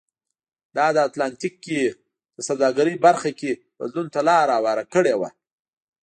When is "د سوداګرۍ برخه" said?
2.37-3.29